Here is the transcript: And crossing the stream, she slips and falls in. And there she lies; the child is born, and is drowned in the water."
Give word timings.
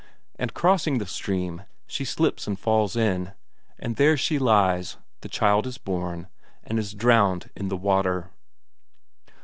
And 0.39 0.51
crossing 0.55 0.97
the 0.97 1.05
stream, 1.05 1.61
she 1.85 2.05
slips 2.05 2.47
and 2.47 2.57
falls 2.59 2.95
in. 2.95 3.33
And 3.77 3.97
there 3.97 4.17
she 4.17 4.39
lies; 4.39 4.97
the 5.19 5.29
child 5.29 5.67
is 5.67 5.77
born, 5.77 6.27
and 6.63 6.79
is 6.79 6.95
drowned 6.95 7.51
in 7.55 7.67
the 7.67 7.77
water." 7.77 8.31